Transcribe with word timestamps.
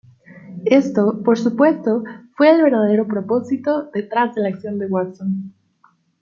Esto, 0.65 1.21
por 1.21 1.37
supuesto, 1.37 2.03
fue 2.35 2.49
el 2.49 2.63
verdadero 2.63 3.05
propósito 3.05 3.91
detrás 3.93 4.33
de 4.33 4.41
la 4.41 4.47
acción 4.49 4.79
de 4.79 4.87
Watson. 4.87 5.53